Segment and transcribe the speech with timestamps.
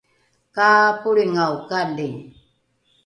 [0.55, 0.69] ka
[1.01, 2.07] polringaokali